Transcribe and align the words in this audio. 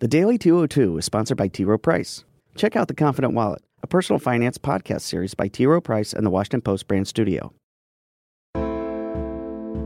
The 0.00 0.06
Daily 0.06 0.38
202 0.38 0.98
is 0.98 1.04
sponsored 1.06 1.36
by 1.36 1.48
T. 1.48 1.64
Rowe 1.64 1.76
Price. 1.76 2.22
Check 2.54 2.76
out 2.76 2.86
The 2.86 2.94
Confident 2.94 3.34
Wallet, 3.34 3.62
a 3.82 3.88
personal 3.88 4.20
finance 4.20 4.56
podcast 4.56 5.00
series 5.00 5.34
by 5.34 5.48
T. 5.48 5.66
Rowe 5.66 5.80
Price 5.80 6.12
and 6.12 6.24
the 6.24 6.30
Washington 6.30 6.60
Post 6.60 6.86
brand 6.86 7.08
studio. 7.08 7.52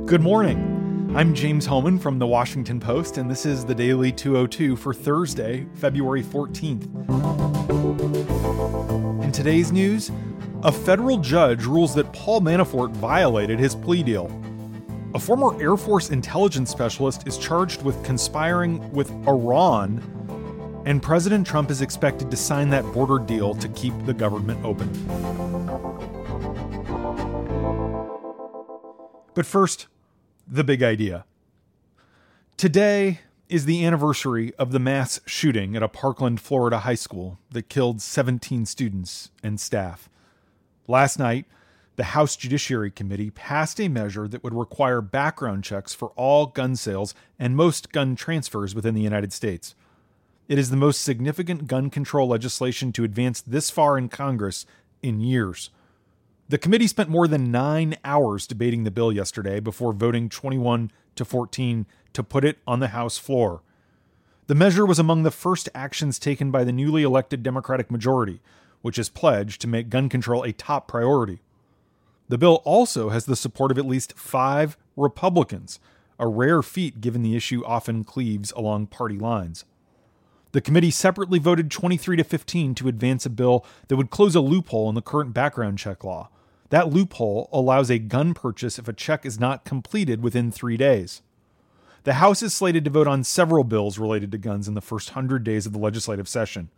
Good 0.04 0.20
morning. 0.20 1.14
I'm 1.16 1.32
James 1.32 1.64
Hohmann 1.64 1.98
from 1.98 2.18
the 2.18 2.26
Washington 2.26 2.78
Post, 2.78 3.16
and 3.16 3.30
this 3.30 3.46
is 3.46 3.64
the 3.64 3.74
Daily 3.74 4.12
202 4.12 4.76
for 4.76 4.92
Thursday, 4.92 5.66
February 5.76 6.22
14th. 6.22 6.84
In 9.24 9.32
today's 9.32 9.72
news, 9.72 10.10
a 10.62 10.70
federal 10.70 11.16
judge 11.16 11.64
rules 11.64 11.94
that 11.94 12.12
Paul 12.12 12.42
Manafort 12.42 12.90
violated 12.90 13.58
his 13.58 13.74
plea 13.74 14.02
deal. 14.02 14.30
A 15.14 15.18
former 15.18 15.60
Air 15.60 15.76
Force 15.76 16.08
intelligence 16.08 16.70
specialist 16.70 17.28
is 17.28 17.36
charged 17.36 17.82
with 17.82 18.02
conspiring 18.02 18.90
with 18.92 19.10
Iran, 19.28 20.02
and 20.86 21.02
President 21.02 21.46
Trump 21.46 21.70
is 21.70 21.82
expected 21.82 22.30
to 22.30 22.36
sign 22.36 22.70
that 22.70 22.82
border 22.94 23.22
deal 23.22 23.54
to 23.56 23.68
keep 23.68 23.92
the 24.06 24.14
government 24.14 24.64
open. 24.64 24.90
But 29.34 29.44
first, 29.44 29.86
the 30.48 30.64
big 30.64 30.82
idea. 30.82 31.26
Today 32.56 33.20
is 33.50 33.66
the 33.66 33.84
anniversary 33.84 34.54
of 34.54 34.72
the 34.72 34.78
mass 34.78 35.20
shooting 35.26 35.76
at 35.76 35.82
a 35.82 35.88
Parkland, 35.88 36.40
Florida 36.40 36.78
high 36.80 36.94
school 36.94 37.38
that 37.50 37.68
killed 37.68 38.00
17 38.00 38.64
students 38.64 39.30
and 39.42 39.60
staff. 39.60 40.08
Last 40.88 41.18
night, 41.18 41.44
the 41.96 42.04
House 42.04 42.36
Judiciary 42.36 42.90
Committee 42.90 43.30
passed 43.30 43.80
a 43.80 43.88
measure 43.88 44.26
that 44.26 44.42
would 44.42 44.54
require 44.54 45.00
background 45.00 45.62
checks 45.62 45.94
for 45.94 46.08
all 46.16 46.46
gun 46.46 46.74
sales 46.74 47.14
and 47.38 47.56
most 47.56 47.92
gun 47.92 48.16
transfers 48.16 48.74
within 48.74 48.94
the 48.94 49.02
United 49.02 49.32
States. 49.32 49.74
It 50.48 50.58
is 50.58 50.70
the 50.70 50.76
most 50.76 51.02
significant 51.02 51.66
gun 51.66 51.90
control 51.90 52.28
legislation 52.28 52.92
to 52.92 53.04
advance 53.04 53.40
this 53.40 53.70
far 53.70 53.98
in 53.98 54.08
Congress 54.08 54.66
in 55.02 55.20
years. 55.20 55.70
The 56.48 56.58
committee 56.58 56.86
spent 56.86 57.08
more 57.08 57.28
than 57.28 57.50
nine 57.50 57.96
hours 58.04 58.46
debating 58.46 58.84
the 58.84 58.90
bill 58.90 59.12
yesterday 59.12 59.60
before 59.60 59.92
voting 59.92 60.28
21 60.28 60.90
to 61.16 61.24
14 61.24 61.86
to 62.12 62.22
put 62.22 62.44
it 62.44 62.58
on 62.66 62.80
the 62.80 62.88
House 62.88 63.18
floor. 63.18 63.62
The 64.48 64.54
measure 64.54 64.84
was 64.84 64.98
among 64.98 65.22
the 65.22 65.30
first 65.30 65.68
actions 65.74 66.18
taken 66.18 66.50
by 66.50 66.64
the 66.64 66.72
newly 66.72 67.02
elected 67.02 67.42
Democratic 67.42 67.90
majority, 67.90 68.40
which 68.82 68.96
has 68.96 69.08
pledged 69.08 69.60
to 69.60 69.68
make 69.68 69.88
gun 69.88 70.08
control 70.08 70.42
a 70.42 70.52
top 70.52 70.88
priority. 70.88 71.40
The 72.28 72.38
bill 72.38 72.62
also 72.64 73.10
has 73.10 73.26
the 73.26 73.36
support 73.36 73.70
of 73.70 73.78
at 73.78 73.86
least 73.86 74.18
five 74.18 74.76
Republicans, 74.96 75.80
a 76.18 76.28
rare 76.28 76.62
feat 76.62 77.00
given 77.00 77.22
the 77.22 77.36
issue 77.36 77.64
often 77.64 78.04
cleaves 78.04 78.52
along 78.52 78.86
party 78.86 79.18
lines. 79.18 79.64
The 80.52 80.60
committee 80.60 80.90
separately 80.90 81.38
voted 81.38 81.70
23 81.70 82.18
to 82.18 82.24
15 82.24 82.74
to 82.76 82.88
advance 82.88 83.24
a 83.24 83.30
bill 83.30 83.64
that 83.88 83.96
would 83.96 84.10
close 84.10 84.34
a 84.34 84.40
loophole 84.40 84.88
in 84.88 84.94
the 84.94 85.02
current 85.02 85.32
background 85.32 85.78
check 85.78 86.04
law. 86.04 86.28
That 86.68 86.90
loophole 86.90 87.48
allows 87.52 87.90
a 87.90 87.98
gun 87.98 88.34
purchase 88.34 88.78
if 88.78 88.86
a 88.86 88.92
check 88.92 89.26
is 89.26 89.40
not 89.40 89.64
completed 89.64 90.22
within 90.22 90.50
three 90.50 90.76
days. 90.76 91.22
The 92.04 92.14
House 92.14 92.42
is 92.42 92.52
slated 92.52 92.84
to 92.84 92.90
vote 92.90 93.06
on 93.06 93.24
several 93.24 93.64
bills 93.64 93.98
related 93.98 94.32
to 94.32 94.38
guns 94.38 94.68
in 94.68 94.74
the 94.74 94.80
first 94.80 95.10
100 95.10 95.44
days 95.44 95.66
of 95.66 95.72
the 95.72 95.78
legislative 95.78 96.28
session. 96.28 96.70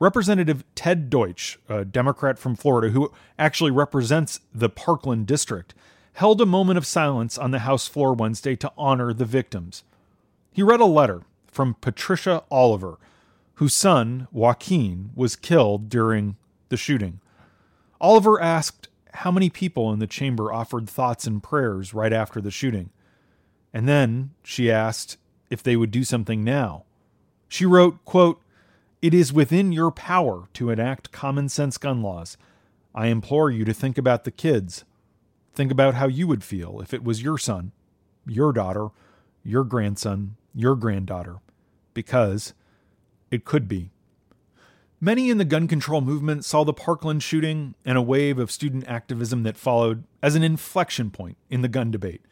Representative 0.00 0.64
Ted 0.74 1.10
Deutch, 1.10 1.58
a 1.68 1.84
Democrat 1.84 2.38
from 2.38 2.54
Florida 2.54 2.90
who 2.90 3.12
actually 3.38 3.70
represents 3.70 4.40
the 4.54 4.68
Parkland 4.68 5.26
district, 5.26 5.74
held 6.14 6.40
a 6.40 6.46
moment 6.46 6.78
of 6.78 6.86
silence 6.86 7.36
on 7.36 7.50
the 7.50 7.60
House 7.60 7.88
floor 7.88 8.12
Wednesday 8.12 8.54
to 8.56 8.72
honor 8.76 9.12
the 9.12 9.24
victims. 9.24 9.82
He 10.52 10.62
read 10.62 10.80
a 10.80 10.84
letter 10.86 11.22
from 11.46 11.74
Patricia 11.80 12.44
Oliver, 12.50 12.98
whose 13.54 13.74
son, 13.74 14.28
Joaquin, 14.30 15.10
was 15.14 15.36
killed 15.36 15.88
during 15.88 16.36
the 16.68 16.76
shooting. 16.76 17.20
Oliver 18.00 18.40
asked 18.40 18.88
how 19.14 19.30
many 19.32 19.50
people 19.50 19.92
in 19.92 19.98
the 19.98 20.06
chamber 20.06 20.52
offered 20.52 20.88
thoughts 20.88 21.26
and 21.26 21.42
prayers 21.42 21.92
right 21.92 22.12
after 22.12 22.40
the 22.40 22.52
shooting. 22.52 22.90
And 23.72 23.88
then 23.88 24.30
she 24.44 24.70
asked 24.70 25.16
if 25.50 25.62
they 25.62 25.76
would 25.76 25.90
do 25.90 26.04
something 26.04 26.44
now. 26.44 26.84
She 27.48 27.66
wrote, 27.66 28.04
quote, 28.04 28.40
it 29.00 29.14
is 29.14 29.32
within 29.32 29.72
your 29.72 29.90
power 29.90 30.48
to 30.54 30.70
enact 30.70 31.12
common 31.12 31.48
sense 31.48 31.78
gun 31.78 32.02
laws. 32.02 32.36
I 32.94 33.06
implore 33.06 33.50
you 33.50 33.64
to 33.64 33.74
think 33.74 33.96
about 33.96 34.24
the 34.24 34.30
kids. 34.30 34.84
Think 35.54 35.70
about 35.70 35.94
how 35.94 36.08
you 36.08 36.26
would 36.26 36.42
feel 36.42 36.80
if 36.80 36.92
it 36.92 37.04
was 37.04 37.22
your 37.22 37.38
son, 37.38 37.72
your 38.26 38.52
daughter, 38.52 38.88
your 39.44 39.64
grandson, 39.64 40.36
your 40.54 40.74
granddaughter, 40.74 41.36
because 41.94 42.54
it 43.30 43.44
could 43.44 43.68
be. 43.68 43.90
Many 45.00 45.30
in 45.30 45.38
the 45.38 45.44
gun 45.44 45.68
control 45.68 46.00
movement 46.00 46.44
saw 46.44 46.64
the 46.64 46.72
Parkland 46.72 47.22
shooting 47.22 47.74
and 47.84 47.96
a 47.96 48.02
wave 48.02 48.38
of 48.38 48.50
student 48.50 48.88
activism 48.88 49.44
that 49.44 49.56
followed 49.56 50.02
as 50.22 50.34
an 50.34 50.42
inflection 50.42 51.10
point 51.10 51.36
in 51.48 51.62
the 51.62 51.68
gun 51.68 51.92
debate. 51.92 52.22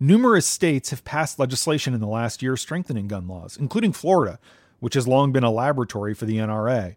Numerous 0.00 0.46
states 0.46 0.90
have 0.90 1.04
passed 1.04 1.38
legislation 1.38 1.94
in 1.94 2.00
the 2.00 2.08
last 2.08 2.42
year 2.42 2.56
strengthening 2.56 3.06
gun 3.06 3.28
laws, 3.28 3.56
including 3.56 3.92
Florida, 3.92 4.40
which 4.80 4.94
has 4.94 5.06
long 5.06 5.32
been 5.32 5.44
a 5.44 5.50
laboratory 5.50 6.14
for 6.14 6.24
the 6.24 6.38
NRA, 6.38 6.96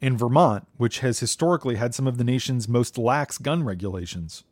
and 0.00 0.18
Vermont, 0.18 0.66
which 0.76 1.00
has 1.00 1.20
historically 1.20 1.76
had 1.76 1.94
some 1.94 2.06
of 2.06 2.18
the 2.18 2.24
nation's 2.24 2.68
most 2.68 2.98
lax 2.98 3.38
gun 3.38 3.64
regulations. 3.64 4.44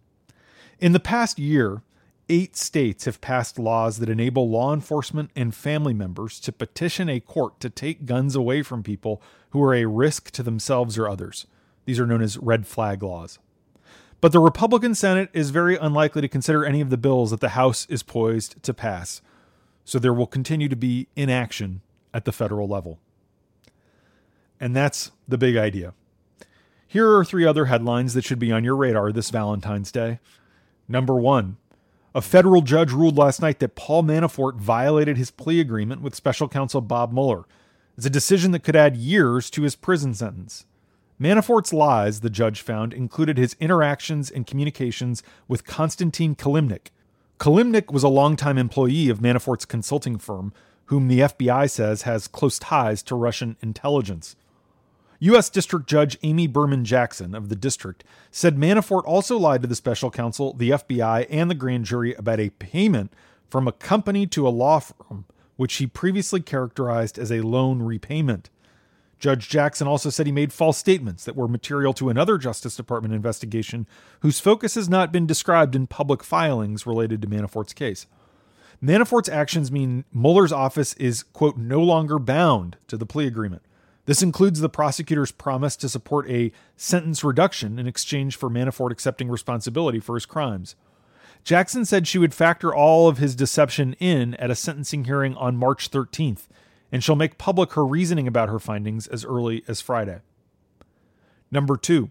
In 0.79 0.93
the 0.93 1.01
past 1.01 1.39
year, 1.39 1.83
eight 2.29 2.57
states 2.57 3.05
have 3.05 3.21
passed 3.21 3.59
laws 3.59 3.99
that 3.99 4.09
enable 4.09 4.51
law 4.51 4.75
enforcement 4.75 5.31
and 5.37 5.55
family 5.55 5.95
members 5.95 6.41
to 6.41 6.53
petition 6.53 7.09
a 7.09 7.21
court 7.21 7.61
to 7.61 7.71
take 7.71 8.07
guns 8.07 8.35
away 8.35 8.63
from 8.63 8.83
people 8.83 9.23
who 9.51 9.63
are 9.63 9.75
a 9.75 9.87
risk 9.87 10.31
to 10.33 10.43
themselves 10.43 10.99
or 10.99 11.09
others. 11.09 11.47
These 11.85 12.01
are 12.01 12.07
known 12.07 12.23
as 12.23 12.37
red 12.39 12.67
flag 12.67 13.03
laws. 13.03 13.39
But 14.21 14.33
the 14.33 14.41
Republican 14.41 14.95
Senate 14.95 15.31
is 15.33 15.51
very 15.51 15.77
unlikely 15.77 16.23
to 16.23 16.29
consider 16.29 16.65
any 16.65 16.81
of 16.81 16.91
the 16.91 16.97
bills 16.97 17.31
that 17.31 17.41
the 17.41 17.51
House 17.51 17.87
is 17.87 18.03
poised 18.03 18.61
to 18.63 18.75
pass. 18.75 19.21
So 19.85 19.99
there 19.99 20.15
will 20.15 20.27
continue 20.27 20.69
to 20.69 20.77
be 20.77 21.07
inaction 21.15 21.83
at 22.17 22.25
the 22.25 22.33
federal 22.33 22.67
level. 22.67 22.99
And 24.59 24.75
that's 24.75 25.11
the 25.29 25.37
big 25.37 25.55
idea. 25.55 25.93
Here 26.87 27.15
are 27.15 27.27
three 27.27 27.45
other 27.45 27.67
headlines 27.67 28.15
that 28.15 28.25
should 28.25 28.39
be 28.39 28.51
on 28.51 28.65
your 28.65 28.75
radar 28.75 29.13
this 29.13 29.29
Valentine's 29.29 29.93
Day. 29.93 30.19
Number 30.89 31.17
one, 31.17 31.59
a 32.15 32.23
federal 32.23 32.63
judge 32.63 32.91
ruled 32.91 33.19
last 33.19 33.43
night 33.43 33.59
that 33.59 33.75
Paul 33.75 34.03
Manafort 34.03 34.57
violated 34.57 35.19
his 35.19 35.31
plea 35.31 35.61
agreement 35.61 36.01
with 36.01 36.15
special 36.15 36.49
counsel 36.49 36.81
Bob 36.81 37.13
Mueller. 37.13 37.45
It's 37.99 38.07
a 38.07 38.11
decision 38.11 38.53
that 38.53 38.65
could 38.65 38.77
add 38.77 38.97
years 38.97 39.51
to 39.51 39.63
his 39.63 39.77
prison 39.77 40.15
sentence. 40.15 40.65
Manafort's 41.21 41.75
lies, 41.75 42.21
the 42.21 42.31
judge 42.31 42.63
found, 42.63 42.95
included 42.95 43.37
his 43.37 43.57
interactions 43.61 44.31
and 44.31 44.47
communications 44.47 45.23
with 45.49 45.67
Konstantin 45.67 46.35
Kilimnik. 46.35 46.89
Kilimnik 47.39 47.93
was 47.93 48.03
a 48.03 48.09
longtime 48.09 48.57
employee 48.57 49.11
of 49.11 49.21
Manafort's 49.21 49.67
consulting 49.67 50.17
firm 50.17 50.55
whom 50.87 51.09
the 51.09 51.21
FBI 51.21 51.71
says 51.71 52.03
has 52.03 52.29
close 52.29 52.59
ties 52.59 53.03
to 53.05 53.15
Russian 53.15 53.57
intelligence. 53.61 54.37
U.S. 55.21 55.49
District 55.49 55.87
Judge 55.87 56.19
Amy 56.23 56.47
Berman 56.47 56.85
Jackson 56.85 57.35
of 57.35 57.49
the 57.49 57.57
district 57.57 58.05
said 58.31 58.57
Manafort 58.57 59.05
also 59.05 59.39
lied 59.39 59.63
to 59.63 59.69
the 59.69 59.75
special 59.75 60.11
counsel, 60.11 60.53
the 60.53 60.71
FBI, 60.71 61.27
and 61.31 61.51
the 61.51 61.55
grand 61.55 61.87
jury 61.87 62.15
about 62.15 62.41
a 62.41 62.51
payment 62.51 63.13
from 63.49 63.67
a 63.67 63.73
company 63.73 64.27
to 64.27 64.47
a 64.47 64.51
law 64.51 64.81
firm, 64.81 65.25
which 65.57 65.77
he 65.77 65.87
previously 65.87 66.41
characterized 66.41 67.19
as 67.19 67.33
a 67.33 67.41
loan 67.41 67.81
repayment. 67.81 68.51
Judge 69.19 69.49
Jackson 69.49 69.89
also 69.89 70.11
said 70.11 70.27
he 70.27 70.33
made 70.33 70.53
false 70.53 70.77
statements 70.77 71.25
that 71.25 71.37
were 71.37 71.49
material 71.49 71.95
to 71.95 72.11
another 72.11 72.37
Justice 72.37 72.77
Department 72.77 73.15
investigation 73.15 73.87
whose 74.21 74.41
focus 74.41 74.75
has 74.75 74.91
not 74.91 75.11
been 75.11 75.27
described 75.27 75.75
in 75.75 75.87
public 75.87 76.23
filings 76.23 76.87
related 76.87 77.23
to 77.23 77.29
Manafort's 77.29 77.73
case. 77.73 78.07
Manafort's 78.83 79.29
actions 79.29 79.73
mean 79.73 80.05
Mueller's 80.13 80.53
office 80.53 80.95
is, 80.95 81.23
quote, 81.23 81.57
no 81.57 81.81
longer 81.81 82.19
bound 82.19 82.77
to 82.89 82.97
the 82.97 83.07
plea 83.07 83.27
agreement. 83.27 83.63
This 84.05 84.23
includes 84.23 84.61
the 84.61 84.69
prosecutor's 84.69 85.33
promise 85.33 85.77
to 85.77 85.89
support 85.89 86.31
a 86.31 86.53
sentence 86.77 87.25
reduction 87.25 87.79
in 87.79 87.87
exchange 87.87 88.37
for 88.37 88.49
Manafort 88.49 88.93
accepting 88.93 89.29
responsibility 89.29 89.99
for 89.99 90.15
his 90.15 90.27
crimes. 90.27 90.77
Jackson 91.43 91.85
said 91.85 92.07
she 92.07 92.19
would 92.19 92.35
factor 92.35 92.75
all 92.75 93.09
of 93.09 93.19
his 93.19 93.35
deception 93.35 93.95
in 93.95 94.35
at 94.35 94.51
a 94.51 94.55
sentencing 94.55 95.05
hearing 95.05 95.35
on 95.37 95.57
March 95.57 95.91
13th, 95.91 96.47
and 96.93 97.03
she'll 97.03 97.17
make 97.17 97.39
public 97.39 97.73
her 97.73 97.85
reasoning 97.85 98.29
about 98.29 98.49
her 98.49 98.59
findings 98.59 99.07
as 99.07 99.25
early 99.25 99.65
as 99.67 99.81
Friday. 99.81 100.21
Number 101.51 101.77
two, 101.77 102.11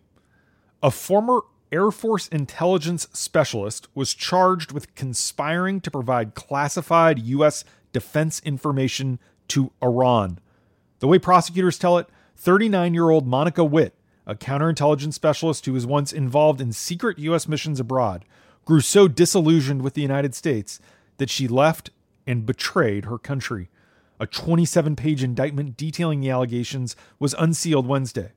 a 0.82 0.92
former 0.92 1.42
Air 1.76 1.92
Force 1.92 2.30
intelligence 2.30 3.06
specialist 3.12 3.90
was 3.94 4.14
charged 4.14 4.72
with 4.72 4.96
conspiring 4.96 5.82
to 5.82 5.92
provide 5.92 6.34
classified 6.34 7.20
U.S. 7.20 7.66
defense 7.92 8.42
information 8.46 9.20
to 9.50 9.74
Iran. 9.84 10.40
The 11.00 11.08
way 11.08 11.20
prosecutors 11.20 11.78
tell 11.78 11.98
it, 11.98 12.08
39 12.38 12.94
year 12.94 13.10
old 13.10 13.28
Monica 13.28 13.66
Witt, 13.66 13.94
a 14.26 14.36
counterintelligence 14.36 15.16
specialist 15.16 15.66
who 15.66 15.74
was 15.74 15.86
once 15.86 16.14
involved 16.14 16.62
in 16.62 16.72
secret 16.72 17.20
U.S. 17.20 17.46
missions 17.46 17.82
abroad, 17.82 18.24
grew 18.64 18.80
so 18.80 19.10
disillusioned 19.10 19.82
with 19.82 19.96
the 19.96 20.02
United 20.02 20.34
States 20.34 20.80
that 21.18 21.30
she 21.30 21.46
left 21.46 21.90
and 22.26 22.46
betrayed 22.46 23.04
her 23.04 23.18
country. 23.18 23.68
A 24.18 24.26
27 24.26 24.96
page 24.96 25.22
indictment 25.22 25.76
detailing 25.76 26.22
the 26.22 26.30
allegations 26.30 26.96
was 27.20 27.36
unsealed 27.38 27.86
Wednesday. 27.86 28.32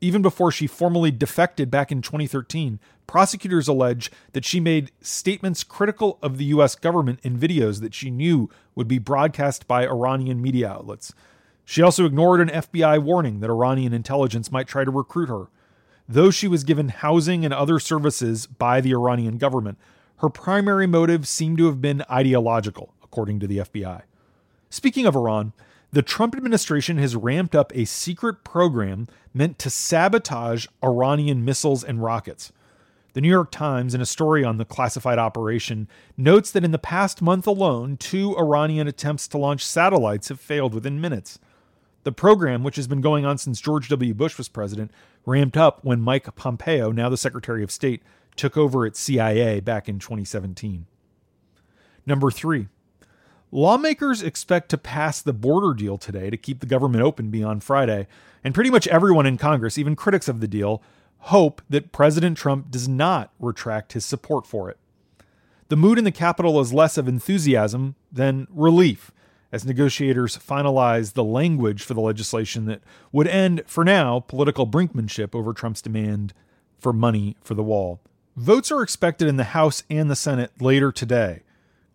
Even 0.00 0.22
before 0.22 0.52
she 0.52 0.66
formally 0.66 1.10
defected 1.10 1.70
back 1.70 1.90
in 1.90 2.02
2013, 2.02 2.78
prosecutors 3.06 3.66
allege 3.66 4.10
that 4.32 4.44
she 4.44 4.60
made 4.60 4.92
statements 5.00 5.64
critical 5.64 6.18
of 6.22 6.38
the 6.38 6.44
U.S. 6.46 6.76
government 6.76 7.18
in 7.22 7.38
videos 7.38 7.80
that 7.80 7.94
she 7.94 8.10
knew 8.10 8.48
would 8.74 8.86
be 8.86 8.98
broadcast 8.98 9.66
by 9.66 9.86
Iranian 9.86 10.40
media 10.40 10.68
outlets. 10.68 11.12
She 11.64 11.82
also 11.82 12.06
ignored 12.06 12.40
an 12.40 12.48
FBI 12.48 13.02
warning 13.02 13.40
that 13.40 13.50
Iranian 13.50 13.92
intelligence 13.92 14.52
might 14.52 14.68
try 14.68 14.84
to 14.84 14.90
recruit 14.90 15.28
her. 15.28 15.48
Though 16.08 16.30
she 16.30 16.48
was 16.48 16.64
given 16.64 16.88
housing 16.88 17.44
and 17.44 17.52
other 17.52 17.78
services 17.78 18.46
by 18.46 18.80
the 18.80 18.92
Iranian 18.92 19.36
government, 19.36 19.78
her 20.18 20.30
primary 20.30 20.86
motive 20.86 21.28
seemed 21.28 21.58
to 21.58 21.66
have 21.66 21.82
been 21.82 22.04
ideological, 22.10 22.94
according 23.02 23.40
to 23.40 23.46
the 23.46 23.58
FBI. 23.58 24.02
Speaking 24.70 25.06
of 25.06 25.16
Iran, 25.16 25.52
the 25.90 26.02
Trump 26.02 26.36
administration 26.36 26.98
has 26.98 27.16
ramped 27.16 27.54
up 27.54 27.74
a 27.74 27.86
secret 27.86 28.44
program 28.44 29.08
meant 29.32 29.58
to 29.58 29.70
sabotage 29.70 30.66
Iranian 30.84 31.44
missiles 31.44 31.82
and 31.82 32.02
rockets. 32.02 32.52
The 33.14 33.22
New 33.22 33.30
York 33.30 33.50
Times, 33.50 33.94
in 33.94 34.00
a 34.02 34.06
story 34.06 34.44
on 34.44 34.58
the 34.58 34.66
classified 34.66 35.18
operation, 35.18 35.88
notes 36.16 36.50
that 36.50 36.62
in 36.62 36.72
the 36.72 36.78
past 36.78 37.22
month 37.22 37.46
alone, 37.46 37.96
two 37.96 38.36
Iranian 38.38 38.86
attempts 38.86 39.26
to 39.28 39.38
launch 39.38 39.64
satellites 39.64 40.28
have 40.28 40.40
failed 40.40 40.74
within 40.74 41.00
minutes. 41.00 41.38
The 42.04 42.12
program, 42.12 42.62
which 42.62 42.76
has 42.76 42.86
been 42.86 43.00
going 43.00 43.24
on 43.24 43.38
since 43.38 43.60
George 43.60 43.88
W. 43.88 44.12
Bush 44.12 44.36
was 44.36 44.48
president, 44.48 44.90
ramped 45.24 45.56
up 45.56 45.84
when 45.84 46.00
Mike 46.00 46.32
Pompeo, 46.36 46.92
now 46.92 47.08
the 47.08 47.16
Secretary 47.16 47.62
of 47.62 47.70
State, 47.70 48.02
took 48.36 48.56
over 48.56 48.86
at 48.86 48.96
CIA 48.96 49.60
back 49.60 49.88
in 49.88 49.98
2017. 49.98 50.86
Number 52.06 52.30
three, 52.30 52.68
lawmakers 53.50 54.22
expect 54.22 54.68
to 54.70 54.78
pass 54.78 55.20
the 55.20 55.32
border 55.32 55.74
deal 55.74 55.98
today 55.98 56.30
to 56.30 56.36
keep 56.36 56.60
the 56.60 56.66
government 56.66 57.04
open 57.04 57.30
beyond 57.30 57.64
Friday, 57.64 58.06
and 58.44 58.54
pretty 58.54 58.70
much 58.70 58.86
everyone 58.88 59.26
in 59.26 59.36
Congress, 59.36 59.78
even 59.78 59.96
critics 59.96 60.28
of 60.28 60.40
the 60.40 60.48
deal, 60.48 60.82
hope 61.18 61.62
that 61.68 61.92
President 61.92 62.36
Trump 62.36 62.70
does 62.70 62.88
not 62.88 63.32
retract 63.38 63.92
his 63.92 64.04
support 64.04 64.46
for 64.46 64.70
it. 64.70 64.78
The 65.68 65.76
mood 65.76 65.98
in 65.98 66.04
the 66.04 66.12
Capitol 66.12 66.60
is 66.60 66.72
less 66.72 66.96
of 66.96 67.08
enthusiasm 67.08 67.94
than 68.10 68.46
relief 68.50 69.10
as 69.50 69.64
negotiators 69.64 70.36
finalize 70.36 71.14
the 71.14 71.24
language 71.24 71.82
for 71.82 71.94
the 71.94 72.00
legislation 72.00 72.66
that 72.66 72.82
would 73.12 73.26
end, 73.26 73.62
for 73.66 73.84
now, 73.84 74.20
political 74.20 74.66
brinkmanship 74.66 75.34
over 75.34 75.52
Trump's 75.52 75.82
demand 75.82 76.34
for 76.78 76.92
money 76.92 77.36
for 77.42 77.54
the 77.54 77.62
wall. 77.62 78.00
Votes 78.36 78.70
are 78.70 78.82
expected 78.82 79.26
in 79.26 79.36
the 79.36 79.44
House 79.44 79.82
and 79.90 80.10
the 80.10 80.16
Senate 80.16 80.52
later 80.60 80.92
today. 80.92 81.42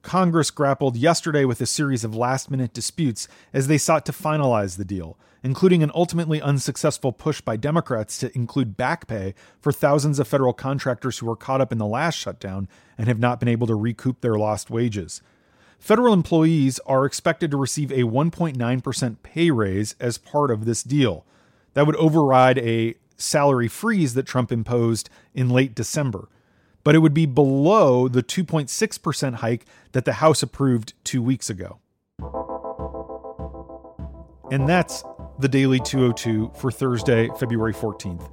Congress 0.03 0.51
grappled 0.51 0.97
yesterday 0.97 1.45
with 1.45 1.61
a 1.61 1.65
series 1.65 2.03
of 2.03 2.13
last 2.13 2.51
minute 2.51 2.73
disputes 2.73 3.27
as 3.53 3.67
they 3.67 3.77
sought 3.77 4.05
to 4.05 4.11
finalize 4.11 4.75
the 4.75 4.83
deal, 4.83 5.17
including 5.41 5.81
an 5.81 5.91
ultimately 5.95 6.41
unsuccessful 6.41 7.13
push 7.13 7.39
by 7.39 7.55
Democrats 7.55 8.17
to 8.19 8.35
include 8.35 8.75
back 8.75 9.07
pay 9.07 9.33
for 9.61 9.71
thousands 9.71 10.19
of 10.19 10.27
federal 10.27 10.53
contractors 10.53 11.17
who 11.17 11.25
were 11.25 11.37
caught 11.37 11.61
up 11.61 11.71
in 11.71 11.77
the 11.77 11.85
last 11.85 12.15
shutdown 12.15 12.67
and 12.97 13.07
have 13.07 13.17
not 13.17 13.39
been 13.39 13.47
able 13.47 13.65
to 13.65 13.75
recoup 13.75 14.19
their 14.19 14.35
lost 14.35 14.69
wages. 14.69 15.21
Federal 15.79 16.13
employees 16.13 16.79
are 16.85 17.05
expected 17.05 17.49
to 17.49 17.57
receive 17.57 17.91
a 17.91 18.03
1.9% 18.03 19.15
pay 19.23 19.51
raise 19.51 19.95
as 20.01 20.17
part 20.17 20.51
of 20.51 20.65
this 20.65 20.83
deal. 20.83 21.25
That 21.75 21.87
would 21.87 21.95
override 21.95 22.57
a 22.59 22.95
salary 23.15 23.69
freeze 23.69 24.15
that 24.15 24.25
Trump 24.25 24.51
imposed 24.51 25.09
in 25.33 25.49
late 25.49 25.73
December. 25.73 26.27
But 26.83 26.95
it 26.95 26.99
would 26.99 27.13
be 27.13 27.25
below 27.25 28.07
the 28.07 28.23
2.6% 28.23 29.35
hike 29.35 29.65
that 29.93 30.05
the 30.05 30.13
House 30.13 30.43
approved 30.43 30.93
two 31.03 31.21
weeks 31.21 31.49
ago. 31.49 31.79
And 34.51 34.67
that's 34.67 35.03
the 35.39 35.47
Daily 35.47 35.79
202 35.79 36.51
for 36.55 36.71
Thursday, 36.71 37.29
February 37.39 37.73
14th. 37.73 38.29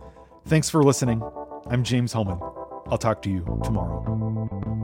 Thanks 0.46 0.68
for 0.68 0.82
listening. 0.82 1.22
I'm 1.66 1.84
James 1.84 2.12
Hohmann. 2.12 2.40
I'll 2.90 2.98
talk 2.98 3.22
to 3.22 3.30
you 3.30 3.60
tomorrow. 3.62 4.79